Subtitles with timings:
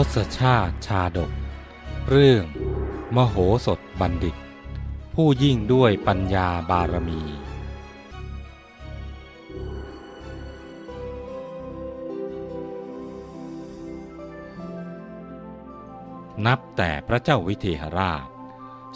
[0.00, 1.32] ทศชาติชาดก
[2.10, 2.44] เรื่อง
[3.16, 3.36] มโห
[3.66, 4.36] สถบัณฑิต
[5.14, 7.22] ผู้ยิ่งด้วยปัญญาบารมี
[16.46, 18.26] นับแต่พระเจ้าวิเทหราช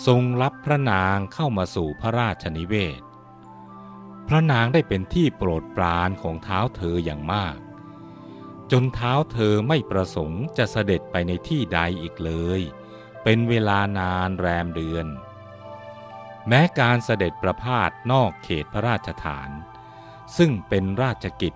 [0.06, 3.01] ทรงรับพระนางเข้ามาสู่พระราชนิเวศ
[4.28, 7.56] พระนางได้เป็นที่โปรดปรานของเท้าเธออย่างมาก
[8.73, 12.61] จนเท้าเธอไม่ประสงค์จะเสด็จไปในที่ใดอีกเลย
[13.23, 15.06] เป็นเวลานานแรมเดือน
[16.48, 19.51] แม้การเสด็จประพาสนอกเขตพระราชฐาน
[20.37, 21.55] ซึ่งเป็นราชกิจ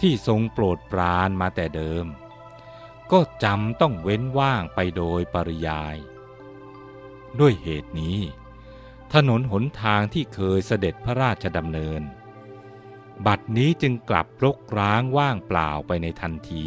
[0.00, 2.06] ที่ทรงโปรดปรานมาแต่เดิม
[3.12, 5.96] ก็จำต้องเว้นว่างไปโดยปริยาย
[7.40, 8.18] ด้วยเหตุนี้
[9.14, 12.02] ถนนหนทางที่เคยเสด็จพระราชดำเนิน
[13.26, 16.64] บัดนี้จึงกลับรกร้างว่างเปล่าไปในทันที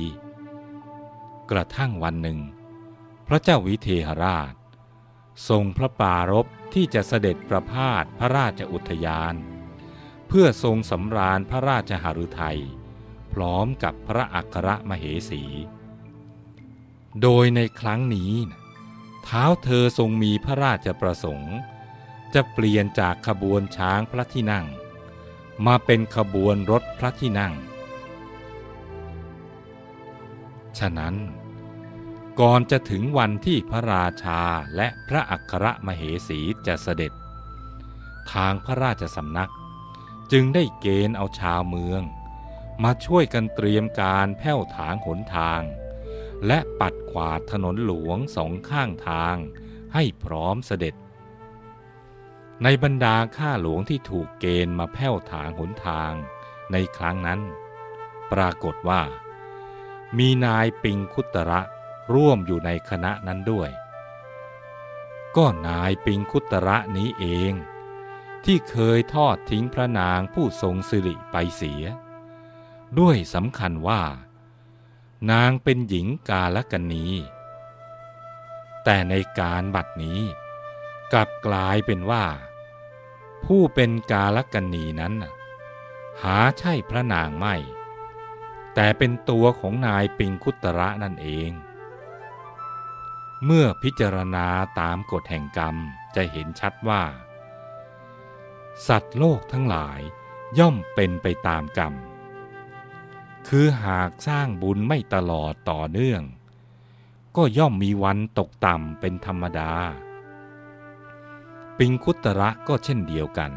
[1.52, 2.40] กระทั่งวันหนึ่ง
[3.28, 4.54] พระเจ้าวิเทหราช
[5.50, 9.36] ทรงพระปารภที่จะเสด็จประพาสพระราชอุทยาน
[10.28, 12.60] เพื่อทรงสำราญพระราชหฤทัย
[13.34, 15.44] พร้อมกับพระอัครมเหสี
[17.22, 18.34] โดยในครั้งนี้
[19.24, 21.56] เท้าเธอทรงมีพระราชประสงค์
[22.34, 24.66] จะเปลี่ยนจากขบวนช้างพระที่นั่ง
[25.66, 27.54] มาเป็นขบวนรถพระที่นั่ง
[30.80, 31.16] ฉะนั้น
[32.40, 34.42] ก่อนจะถึงวันที่พระราชา
[34.76, 37.14] และพระอัครมเหสีจะเสด็จ
[38.34, 39.52] ทางพระราชสำนัก
[40.32, 42.02] จึงได้เกณฑ์เอาชาวเมือง
[42.84, 45.62] มาช่วยกันเตรียมการแผ้วถางหนทาง
[46.48, 49.38] และปัดกวาดถนนหลวงสองข้างทาง
[49.94, 50.96] ให้พร้อมเสด็จ
[52.64, 56.14] ในบรรดาข้าหลวงที่ถูกเกณฑ์มาแผ้วถางหนทาง
[56.72, 57.42] ในครั้งนั้น
[58.32, 59.02] ปรากฏว่า
[60.18, 61.62] มีนายปิงคุตระ
[62.14, 63.70] ร่วมอยู่ในคณะนั้นด้วย
[65.38, 67.54] ก็นายปิงคุตระนี้เอง
[68.46, 71.84] ที่เคยทอดทิ้งพระนางผู้ทรงสิริไปเสีย
[73.00, 74.02] ด้วยสำคัญว่า
[75.32, 77.08] นางเป็นหญิงกาลกันนี
[78.84, 80.22] แต่ในการบัดนี้
[81.14, 82.26] กลับกลายเป็นว่า
[83.46, 85.14] ผู้เป็นกาลกันนีนั้น
[86.24, 87.56] หาใช่พระนางไม่
[88.74, 91.52] แต่เป็นตัวของนายปิงคุตระนั่นเอง
[93.46, 94.48] เมื่อพิจารณา
[94.80, 95.76] ตามกฎแห่งกรรม
[96.16, 97.04] จะเห็นชัดว่า
[98.88, 100.00] สัตว์โลกทั้งหลาย
[100.60, 101.94] ย่อมเป็นไปตามกรรม
[103.48, 106.22] คือหากสร้างบุญไม่ตลอดต่อเนื่อง
[107.36, 109.72] ก็ย่อมมีวันตกต่ำเป็นธรรมดา
[111.78, 113.52] ปิงคุตระก็เช่นเดียวกัน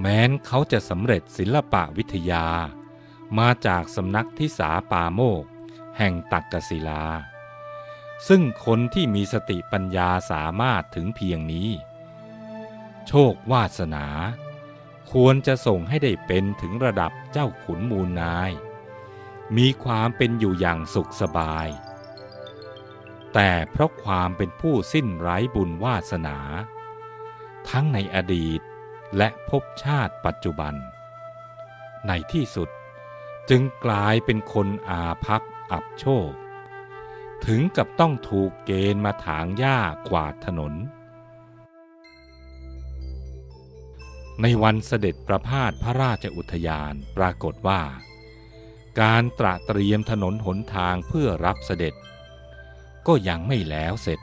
[0.00, 2.46] แม้นเขาจะสำเร็จศิลปะวิทยา
[3.38, 5.44] มาจากสำนักทิสาปาโมก
[5.98, 7.04] แห่งตักกศิลา
[8.28, 11.68] ซึ่งคนที่มีสติปัญญาสามารถถึงเพียงนี้
[13.06, 14.06] โชควาสนา
[15.12, 18.50] ควรจะส่งให้ได้เป็นถึงระดับเจ้าขุนมูลนาย
[19.56, 21.68] มีความเป็นอยู่อย่างสุขสบาย
[23.34, 26.38] แต่เพราะความเป็นผู้สิ้นไร้บุญวาสนา
[27.70, 28.60] ทั้งในอดีต
[29.16, 30.74] และภพชาติปัจจุบัน
[32.06, 32.68] ในที่สุด
[33.50, 35.42] จึงกลายเป็นคนอาภัพ
[35.72, 36.30] อับโชค
[37.46, 40.74] ถึงกับต้องถูกเกณฑ์มาถางหญ้ากวาดถนน
[44.42, 47.82] ในวันเสด็จประพาสพระราชอุทยานปรากฏว่า
[49.00, 51.94] การตระเตรียมถนนหนทางเพื่อรับเสด็จ
[53.06, 54.20] ก็ยังไม่แล้วเสร็จ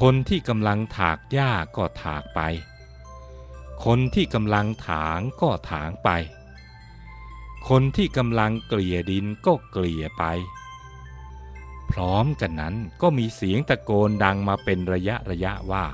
[0.00, 2.40] คนที่กำลังถากหญ้าก็ถากไป
[3.84, 6.10] คนที่กำลังถางก็ถางไป
[7.68, 10.24] คนที่กำลังเกลี่ยดินก็เกลี่ยไป
[11.90, 15.86] พร้อมกันนั้นก็มีเสียงตะโกนดังมาเป็นระยะระยะว่า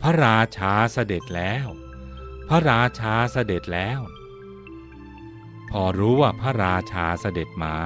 [0.00, 1.66] พระราชาเสด็จแล้ว
[2.48, 4.00] พระราชาเสด็จแล้ว
[5.70, 7.76] พอรู้ว่าพระราชาเสด็จมา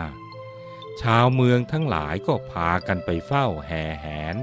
[1.01, 4.37] ชาวเมืองทั้งหลายก็พากันไปเฝ้าแห่แหน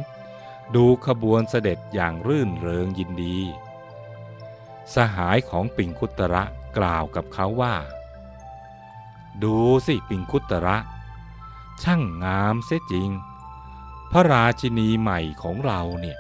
[0.76, 3.38] ดูขบวนเสด็จอย่างรื่นเริงยินดี
[4.96, 6.44] สหายของปิงคุตระ
[6.78, 7.76] กล่าวกับเขาว่า
[9.44, 10.78] ดูสิปิงคุตระ
[11.84, 13.10] ช่างงามเสียจริง
[14.12, 16.18] พระราชินีใหม่ของเราเนี่ย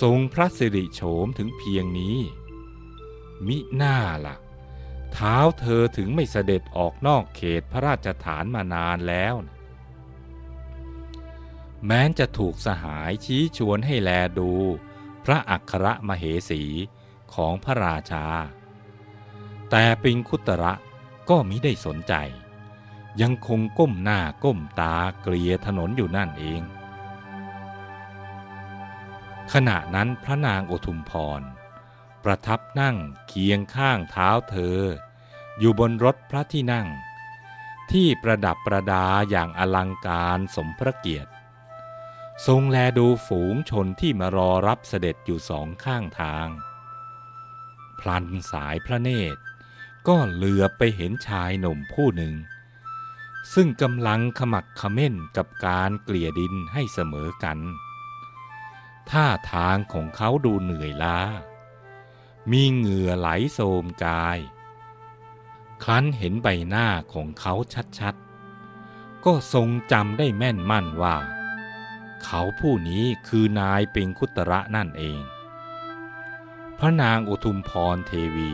[0.00, 2.18] ทรงพระสิริโฉมถึงเพียงนี้
[3.46, 3.96] มิหน้า
[4.26, 4.36] ละ่ะ
[5.12, 9.57] เท้าเธอถึงไม่เสด็จออกนอกเขตพระราชฐานมานานแล้วนะ
[11.86, 14.52] แม้จะถูกสหายชี้ชวนให้แลดู
[15.24, 16.62] พระอัครมเหสี
[17.34, 18.26] ของพระราชา
[19.70, 20.72] แต่ปิงคุตระ
[21.28, 22.14] ก็มิได้สนใจ
[23.20, 26.62] ยังคงก้มหน้าก้มตาเกลียถนนอยู่นั่นเอง
[29.52, 31.42] ขณะนั้นพระนางอุทุมพร
[32.24, 32.96] ประทับนั่ง
[33.28, 34.78] เคียงข้างเท้าเธอ
[35.58, 36.86] อยู่บนรถพระที่นั่ง
[37.90, 41.30] ที่ประดับประดาอย่างอลังการสมพระเกียรติ
[42.46, 46.48] ทรงแลดูฝูงชนที่มารอรับเสด็จอยู่สองข้างทาง
[48.00, 49.40] พลันสายพระเนตร
[50.08, 52.34] ก็เหลือไปเห็นชายหนุ่มผู้หนึ่ง
[53.54, 57.58] ซึ่งกำลังขมักเขม้นกับการเกลี่ยดินให้เสมอกัน
[59.10, 61.18] ท่าทางของเขาดูเหนื่อยล้า
[62.50, 64.38] มีเหงื่อไหลโสมกาย
[65.82, 67.54] ครั้นเห็นใบหน้าของเขา
[67.98, 71.16] ชัดๆ ก็ทรงจำได้แม่นมั่นว่า
[72.24, 75.22] เขาผู้นี้คือนายเป็งคุตระนั่นเอง
[76.78, 78.52] พระนางอุทุมพรเทวี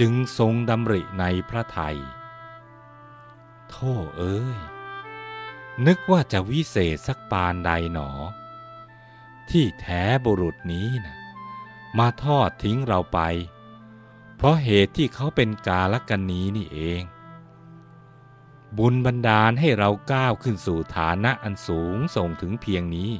[0.00, 1.98] จึงทรงดำริในพระไทย
[3.70, 4.58] โท่เอ้ย
[5.86, 8.10] นึกว่าจะวิเศษสักปานใดหนอ
[9.50, 11.16] ที่แท้บุรุษนี้นะ
[11.98, 13.20] มาทอดทิ้งเราไป
[14.36, 17.02] เพราะเหตุที่เขาเป็นกาลกันนี้นี่เอง
[18.78, 23.10] บุญบันดาลให้เราก้าวขึ้นสู่ฐานะอันสูงส่งถึงเพียงนี้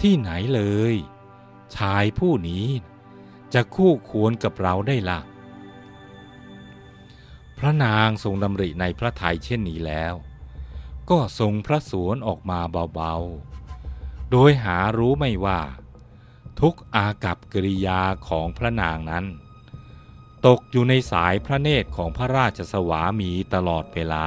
[0.00, 0.62] ที่ไหนเล
[0.92, 0.94] ย
[1.76, 2.66] ชายผู้นี้
[3.54, 5.20] จะคู่ควรกับเราได้ละ่ะ
[7.58, 10.14] พระนางทรงดำริในพระทัยเช่นนี้แล้ว
[11.10, 12.60] ก็ทรงพระสวนออกมา
[12.94, 15.60] เบาๆ โดยหารู้ไม่ว่า
[16.60, 19.24] ทุกอากับกิริยาของพระนางนั้น
[20.46, 24.26] ตกอยู่ในสายพระเนตรของพระราชสวามีตลอดเวลา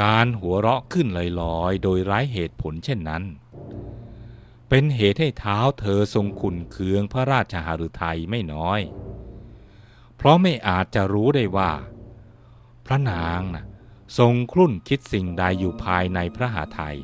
[0.00, 1.06] การหัวเราะขึ้น
[1.40, 3.22] ลอยๆ โดยไร้เหตุผลเช่นนั้น
[4.68, 8.80] เป็นเหตุให้เท้าเธอทรงขุนเคืองพระราชหฤทัยไม่น้อย
[10.16, 11.70] เพราะไม่อาจจะรู้ได้ว่า
[12.86, 13.64] พระนางนะ
[14.18, 16.96] ทรงคลุ่นคิดสิ่งใดอยู่ภายในพระหาไทย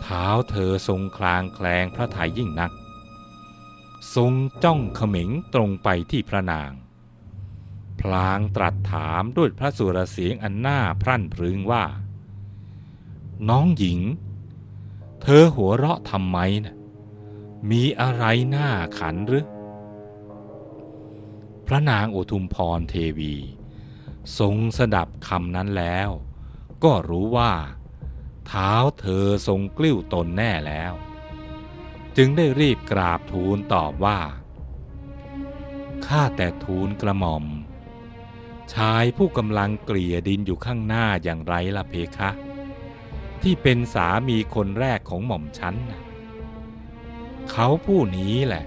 [0.00, 2.72] เท้าเธอทรงคลางแคลงพระไทยยิ่งนัก
[4.14, 4.32] ทรง
[4.64, 6.70] จ้องเขม็งตรงไปที่พระนาง
[8.00, 11.84] พลางตรัสถามด้วยพระสุรเสียงอันน่าพรั่นพรึงว่า
[13.48, 14.00] น้องหญิง
[15.22, 16.76] เธอหัวเราะทำไมนะ
[17.70, 18.68] มีอะไรหน้า
[18.98, 19.46] ขันหรือ
[21.66, 23.34] พระนางโอทุมพรเทวี
[24.38, 26.08] ทรงสดับคำนั้นแล้ว
[26.84, 27.52] ก็รู้ว่า
[28.46, 30.92] เท้าเธอทรงกลิ้วตนแน่แล้ว
[32.22, 34.20] จึงได้รีบกราบทูลตอบว่า
[36.06, 37.44] ข้าแต่ทูลกระหม่อม
[38.74, 42.30] ชายผู้กำลังเกลี่ยดินอยู่ข้างหน้าอย่างไรล่ะเพคะ
[43.42, 46.02] ที่เป็นสามีคนแรกของหม่อมฉันนะ
[47.50, 48.64] เขาผู้นี้แหละ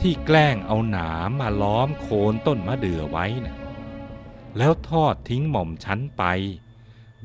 [0.00, 3.56] ที่แกล้งเอาหนามมาล้อมโคนต้นมะเดื่อไว้นะ
[4.58, 6.24] แล้วทอดทิ้งหม่อมฉันไป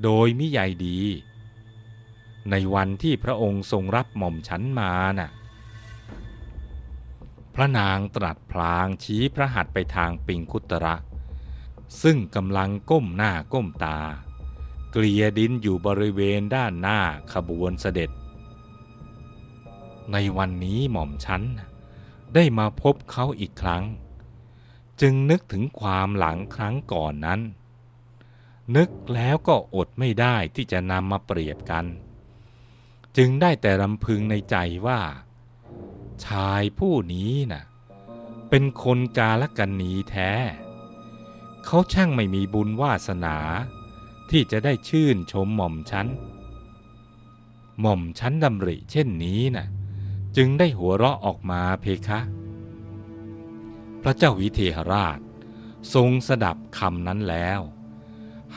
[0.03, 0.99] โดยมิใยดี
[2.51, 5.29] ในวันที่พระองค์ทรงรับหม่อมฉันมาน่ะ
[7.55, 10.95] พระนางตรัสพลางชี้พระหัตถ์ไปทางปิงคุตระ
[12.01, 13.99] ซึ่งกำลังก้มหน้าก้มตา
[14.91, 16.99] เกลียดินอยู่บริเวณด้านหน้า
[17.33, 18.09] ขบวนเสด็จ
[20.11, 21.41] ในวันนี้หม่อมฉัน
[22.35, 23.83] ได้มาพบเขาอีกครั้ง
[25.01, 27.41] จึงนึกถึงความหลังครั้งก่อนนั้น
[28.75, 31.85] นึกแล้วก็อดไม่ได้ที่จะนำมาเปรียบกัน
[33.17, 34.55] จึงได้แต่รำพึงในใจ
[34.87, 35.01] ว่า
[36.25, 37.63] ชายผู้นี้น่ะ
[38.49, 40.31] เป็นคนกาลกันนีแท้
[41.65, 43.37] เขาช่างไม่มีบุญวาสนา
[44.29, 46.07] ที่จะได้ชื่นชมหม่อมชั้น
[47.81, 49.67] หม่อมชั้นดำริเช่นนี้น่ะ
[50.37, 52.19] จึงได้หัวเราะออกมาเพคะ
[54.01, 55.19] พระเจ้าวิเทหราช
[55.93, 57.61] ทรงสดับคำนั้นแล้ว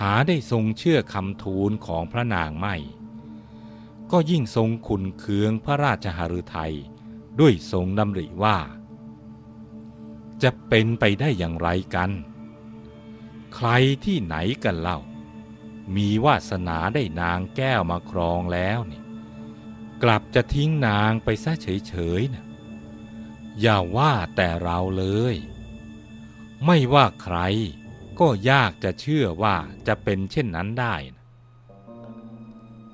[0.01, 2.77] หาได้ทรงเชื่อคำทูลของพระนางไม่
[4.13, 6.75] ก็ยิ่งทรงขุนเคืองพระราชหฤทัย
[7.41, 8.59] ด้วยทรงดำริว่า
[10.43, 12.11] จะเป็นไปได้อย่างไรกัน
[13.55, 13.69] ใคร
[14.05, 15.01] ที่ไหนกันเล่า
[15.97, 19.03] มีวาสนาได้นางแก้วมาครองแล้วนี่
[20.03, 22.45] กลับจะทิ้งนางไปซะเฉยๆนะ
[23.61, 25.37] อย่าว่าแต่เราเลย
[26.65, 27.39] ไม่ว่าใคร
[28.21, 30.95] ก็ยากจะเชื่อว่าจะเป็นเช่นนั้นได้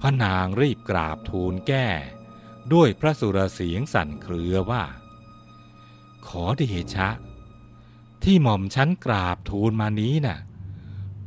[0.04, 1.88] พระนางรีบกราบทูลแก้
[2.72, 4.84] ด้วยพระสุรเสียงสั่นเครือว่า
[6.26, 6.62] ขอเด
[6.94, 7.08] ชะ
[8.24, 10.38] ที่หม่อมชั้นกราบทูลมานี้น่ะ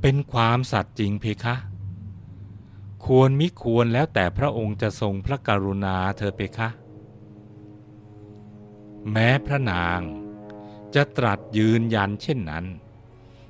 [0.01, 1.55] เป็นความสัตย์จริงเพคะ
[3.05, 6.69] ควรมิควรแล้วแต่พระองค์จะทรงพระกรุณาเธอเพคะ
[9.11, 10.01] แม้พระนาง
[10.95, 12.65] จะตรัสยืนยันเช่นนั้น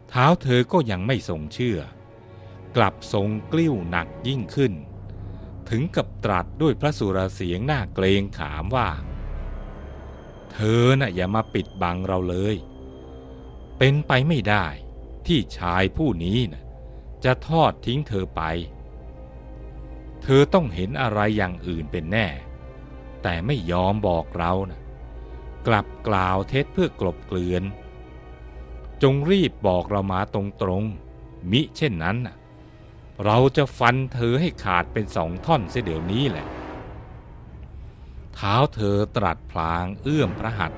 [0.10, 1.79] เท้าเธอก็ยังไม่ทรงเชื่อ
[2.75, 4.74] กลับทรงกลิ้วหนักยิ่งขึ้น
[5.69, 8.89] ถึงกับตรัสด้วยพระสุรเสียงหน้าเกรงขามว่า
[10.51, 12.55] เธอน่ะอย่ามาปิดบังเราเลย
[13.77, 14.65] เป็นไปไม่ได้
[15.27, 16.63] ที่ชายผู้นี้นะ
[17.24, 18.41] จะทอดทิ้งเธอไป
[20.22, 22.27] เธอต้องเห็นอะไรอย่างอื่นเป็นแน่
[23.24, 24.81] แต่ไม่ยอมบอกเรานะ
[25.67, 27.63] กลับกล่าวเท็จเพื่อกลบเกลื่อน
[29.03, 32.36] จงรีบบอกเรามาตรงๆมิเช่นนั้นน่ะ
[33.24, 36.48] เราจะฟันเธอให้ขาดเป็นสองท่อนเสียเดี๋ยวนี้แหละ
[38.36, 40.72] เท้าเธอตรัสพลางเอื้อมพระหัต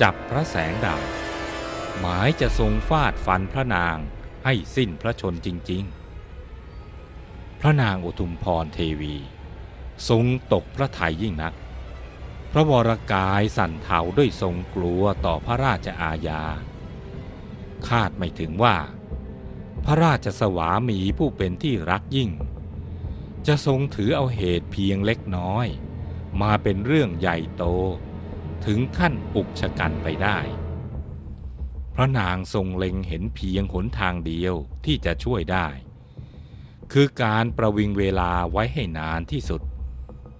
[0.00, 1.02] จับพระแสงดาบ
[1.98, 3.96] หมายจะทรงฟาดฟันพระนาง
[4.44, 5.84] ให้สิ้นพระชนจริง
[6.72, 9.16] ๆ พระนางอุทุมพรเทวี
[10.08, 11.54] ทรงตกพระทัยยิ่งนัก
[12.52, 16.42] พระวรกายสั่นเทาด้วยทรงกลัวต่อพระราชอาญา
[17.88, 18.76] คาดไม่ถึงว่า
[19.84, 22.30] พระราชสวามีผู้เป็นที่รักยิ่ง
[23.46, 25.66] จะทรงถือเอาเหตุเพียงเล็กน้อย
[26.42, 27.64] มาเป็นเรื่องใหญ่โต
[28.66, 30.38] ถึงขั้นอุกชะกันไปได้
[31.94, 35.68] พระนางทรงเล็งเห็นเพียงหนทางเดียวที่จะช่วยได้
[36.92, 39.62] คือการประวิงเวลาไว้ให้นานที่สุด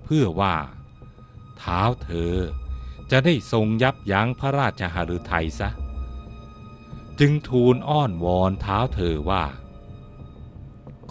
[0.05, 0.57] เพื่อว่า
[1.59, 2.35] เท้าเธอ
[3.11, 5.69] จะได้ทรงยับยั้งพระราชหฤทัยซะ
[7.21, 9.45] จึงทูลอ้อนวอนเท้าเธอว่า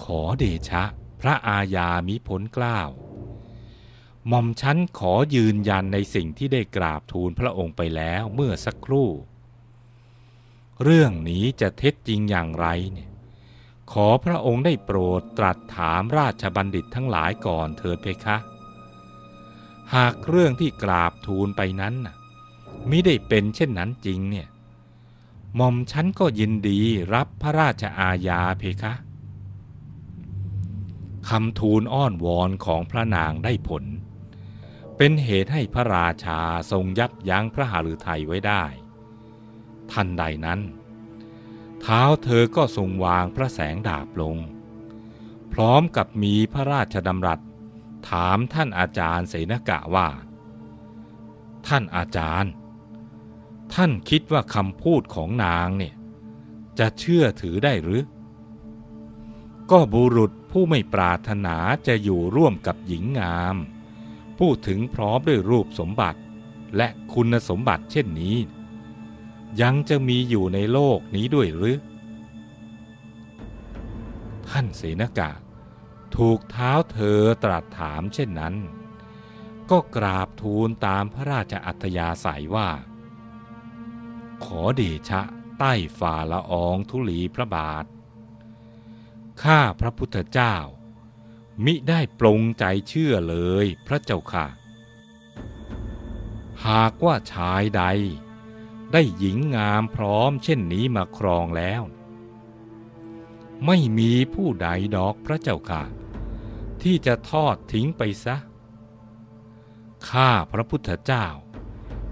[0.03, 0.83] ขอเดชะ
[1.21, 2.89] พระอาญามิพ้นกล้าว
[4.27, 9.09] หม่อมฉันขอยืนยันในสิ่งที่ได้กราบทูลพระองค์ไปแล้วเมื่อสักครู่
[10.83, 13.09] เรื่องนี้จะเท็จจริงอย่างไรเนี่ย
[13.91, 18.37] ขอพระองค์ได้โปรดตรัสถามราชบัณฑิตทั้งหลายก่อนเถิดเพคะ
[19.95, 22.15] หากเรื่องที่กราบทูลไปนั้นน่ะ
[22.89, 24.47] มิได้เป็นเช่นนั้นจริงเนี่ย
[25.55, 26.79] หม่อมฉันก็ยินดี
[27.13, 28.93] รับพระราชอาญาเพคะ
[31.29, 33.83] คำทูลอ้อนวอนของพระนางได้ผล
[34.97, 36.39] เป็นเหตุให้พระราชา
[36.71, 38.63] ทรงยับยั้งพระหฤทัยไว้ได้
[39.91, 40.59] ทันใดนั้น
[41.81, 44.37] เท้าเธอก็ทรงวางพระแสงดาบลง
[45.53, 47.39] พร้อมกับมีพระราชดำรัส
[48.09, 50.09] ถามท่านอาจารย์เสนกะว่า
[51.67, 52.51] ท่านอาจารย์
[53.73, 55.95] ท่านคิดว่าคำพูดของนางเนี่ย
[56.79, 58.03] จะเชื่อถือได้หรือ
[59.71, 63.55] ก็บุรุษผู้ไม่ปรารถนาจะอยู่ร่วมกับหญิงงาม
[64.39, 66.19] พูดถึงพร้อมด้วยรูปสมบัติ
[66.77, 68.37] และคุณสมบัติเช่นนี้
[69.61, 71.77] ยังจะมีอยู่ในโลกนี้ด้วยหรือ
[74.47, 75.31] ท่านเสนกะ
[76.15, 78.55] ถูกเท้าเธอตรัสถามเช่นนั้น
[79.71, 82.69] ก็กราบทูลตามพระราชอัธยาศัยว่า
[84.45, 85.21] ขอเดชะ
[85.59, 87.85] ใต้ฝ่าละอองธุลีพระบาท
[89.43, 90.55] ข้าพระพุทธเจ้า
[91.65, 94.47] มิได้ปรงใจเชื่อเลยพระเจ้าค่ะ
[96.67, 97.83] หากว่าชายใด
[98.91, 101.81] ได้หญิงงามพร้อมเช่นนี้มาครองแล้ว
[103.65, 105.83] ไม่มีผู้ใดดอกพระเจ้าค่ะ
[106.81, 108.35] ที่จะทอดทิ้งไปซะ
[110.09, 111.27] ข้าพระพุทธเจ้า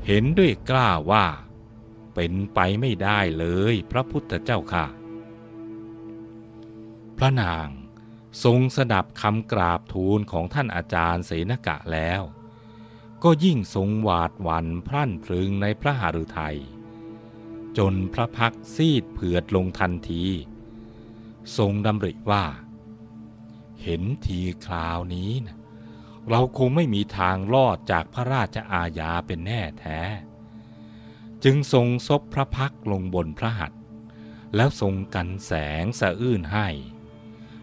[0.06, 1.26] เห็นด้วยกล้าว่า
[2.22, 4.86] เป็นไปไม่ได้เลยพระพุทธเจ้าค่ะ
[7.18, 7.68] พระนาง
[8.44, 12.22] ทรงสดับคำกราบทูลของท่านอาจารย์เสนกะแล้ว
[13.24, 16.58] ก็ยิ่งทรงหวาดหวั่นพรั่นพรึงในพระหฤทัย
[17.78, 20.26] จนพระพักซีดเผือดลงทันที
[21.58, 22.46] ทรงดำริว่า
[23.84, 25.58] เห็นทีคราวนี้นะ
[26.30, 30.00] เราคงไม่มีทางรอดจากพระราชอาญาเป็นแน่แท้
[31.44, 33.80] จึงทรงซบพระพักลงบนพระหัตถ์
[34.56, 35.52] แล้วทรงกันแส
[35.84, 36.68] งสะอื้นให้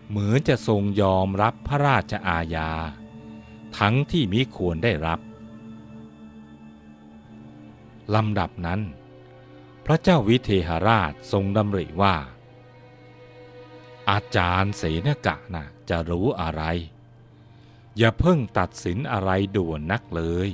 [0.09, 2.71] เหมือนจะทรงยอมรับพระราชอาญา
[3.79, 5.21] ทั้งที่มิควรได้รับ
[8.15, 8.81] ลำดับนั้น
[9.87, 12.15] พระเจ้าวิเทหราชทรงดำริว่า
[14.11, 16.63] อาจารย์เสนกะน่ะจะรู้อะไร
[17.99, 20.49] อย่าเพิ่งตัดสินอะไรด่วนนักเลย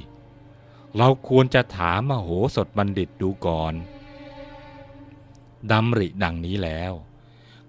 [0.97, 3.75] เราควรจะถามมโหสถบัณฑิตดูก่อน
[5.71, 6.93] ดำริดังนี้แล้ว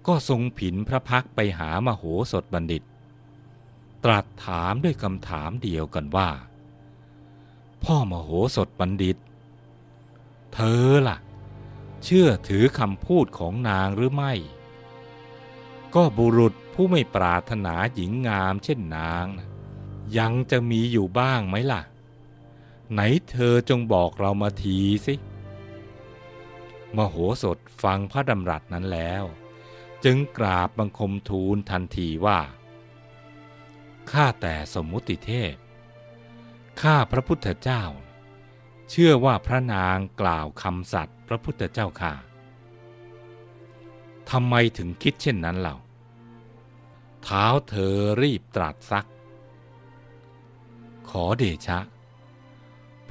[0.06, 2.82] ก็ทรงผินพระพักไปหามโหสถบัณฑิต
[4.04, 6.30] ตรัสถามด้วยคำถามเดียวกันว่า
[7.84, 9.16] พ่อมโหสถบัณฑิต
[10.54, 11.18] เธอล่ะ
[12.04, 14.32] เชื่อถือคำพูดของนางหรือไม่
[15.94, 19.26] ก็บุรุษผู้ไม่ปรารถนาหญิงงามเช่นนาง
[20.18, 21.82] ยังจะมีอยู่บ้างไหมล่ะ
[22.92, 23.00] ไหน
[23.30, 25.14] เธอจงบอกเรามาทีสิ
[26.96, 29.24] มโหสถฟังพระดำรัสนั้นแล้ว
[30.04, 32.40] จึงกราบบังคมทูลทันทีว่า
[34.10, 35.54] ข้าแต่สมมุติเทพ
[36.80, 37.82] ข้าพระพุทธเจ้า
[38.90, 42.14] เชื่อว่าพระนางกล่าวคำสัตย์พระพุทธเจ้าค่ะ
[44.30, 45.76] ทำไมถึงคิดเช่นนั้นเล่า
[47.24, 49.06] เท้าเธอรีบตรัสซัก
[51.10, 51.78] ขอเดชะ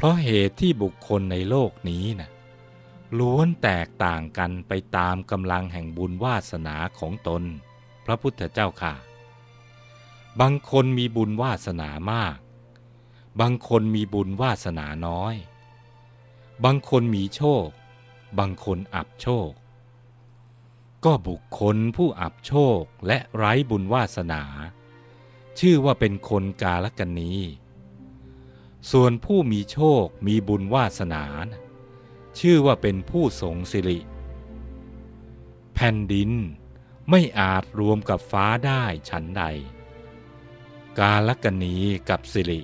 [0.03, 2.29] ราะเหตุที่บุคคลในโลกนี้นะ่ะ
[3.19, 7.43] ล้วนแตกต่างกันไปตามกำลังแห่งบุญวาสนาของตน
[8.05, 8.93] พระพุทธเจ้าค่ะ
[10.41, 12.37] บางคนมีบุญวาสนามาก
[13.41, 15.35] บางคนมีบุญวาสนาน้อย
[16.63, 17.67] บางคนมีโชค
[18.39, 19.51] บางคนอับโชค
[21.05, 24.43] ก็บุคคลผู้อับโชคและไร้บุญวาสนา
[25.59, 27.39] ชื่อว่าเป็นคนกาลกันนี้
[28.91, 31.45] ส่วนผู้มีโชคมีบุญวาสนาน
[32.39, 33.99] ชื่อว่าเป็นผู้ทรงสิริ
[35.73, 36.31] แผ่นดิน
[37.09, 39.43] ไม่อาจรวมกับฟ้าได้ฉันใด
[40.99, 41.75] กาลกนี
[42.09, 42.61] กับสิริ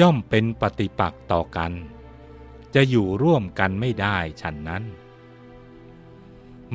[0.00, 1.72] ย่อมเป็นปฏิปักษ์ต่อกัน
[2.74, 4.84] จะอยู่ร่วมกันไม่ได้ฉันนั้น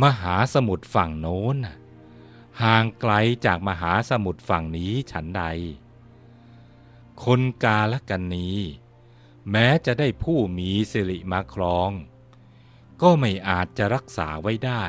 [0.01, 1.57] มหาสมุทรฝั่งโน้น
[2.61, 3.13] ห่างไกล
[3.45, 5.43] จากมหาสมุทรฝั่งนี้ฉันใด
[7.25, 8.49] คนกาลกันนี
[9.51, 11.91] แม้จะได้ผู้มีสิริมาครอง
[13.01, 14.85] ก็ไม่อาจจะรักษาไว้ได้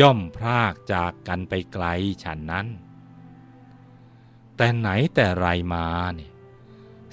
[0.00, 1.84] ย่อมพรากจากกันไปไกล
[2.24, 2.66] ฉันนั้น
[4.56, 6.32] แต่ไหนแต่ไรมาเนี่ย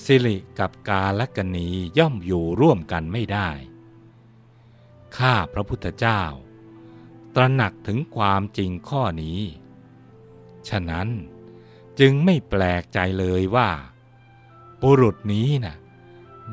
[0.05, 3.49] สิริกับกาลกนีย่อมอยู่ร่วมกันไม่ได้
[5.17, 6.21] ข้าพระพุทธเจ้า
[7.35, 9.41] ตระหนักถึงความจริงข้อนี้
[10.69, 11.09] ฉะนั้น
[11.99, 13.69] จึงไม่แปลกใจเลยว่า
[14.81, 15.77] ปุรุษนี้นะ่ะ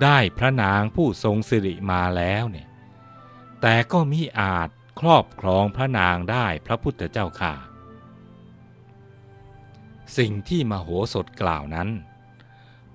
[0.03, 2.68] ได้พระนางผู้ทรงสิริมาแล้วเนี่ย
[3.61, 4.68] แต่ก็มิอาจ
[5.01, 7.55] ครอบครองพระนางได้พระพุทธเจ้าค่ะ
[10.18, 11.88] สิ่งที่มโหสถกล่าวนั้น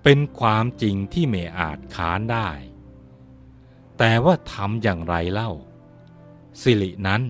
[0.04, 2.49] เป็นความจริงที่ไม่อาจค้านได้
[3.97, 5.51] แต่ว่าทำอย่างไรเล่า
[6.62, 7.23] สิรินั้น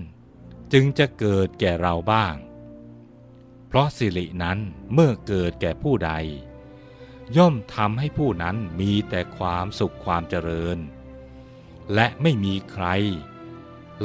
[0.73, 2.35] จึงจะเกิดแก่เราบ้าง
[3.67, 4.59] เพราะสิรินั้น
[4.93, 6.11] เมื่อเกิดแก่ผู้ใด
[7.37, 10.77] ย่อมทำให้ผู้นั้นมีแต่ความสุขความเจริญ
[11.93, 12.85] และไม่มีใคร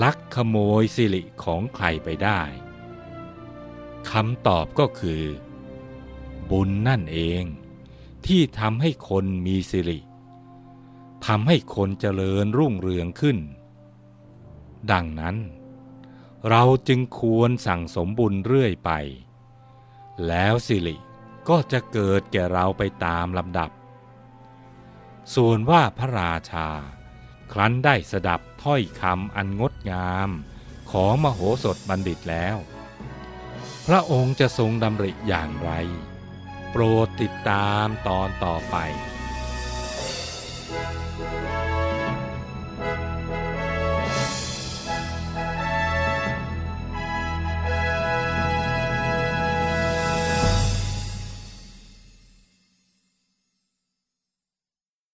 [0.03, 2.41] ลักขโมยสิริของใครไปได้
[4.11, 5.25] คำตอบก็คือ
[6.51, 7.43] บุญนั่นเอง
[8.27, 10.01] ที่ทำให้คนมีสิริ
[11.27, 13.39] ทำให้คนเจริญรุ่งเรืองขึ้น
[14.93, 15.37] ดังนั้น
[16.51, 18.91] เราจึงควรสั่งสมบุญเรื่อยไป
[20.27, 20.97] แล้วสิริ
[21.49, 23.71] ก็จะเกิดแก่เราไปตามลำดับ
[25.35, 26.69] ส่วนว่าพระราชา
[27.53, 30.31] ครั้นได้สดับถ้อยคำอันงดงาม
[30.93, 32.57] ของมโหสถบัณฑิตแล้ว
[33.87, 35.71] พระองค์จะทรงดำริอย่างไร
[36.71, 38.77] โปรดติดตามตอนต่อไป「